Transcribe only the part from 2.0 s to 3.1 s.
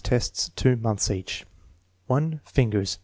1. Fingers.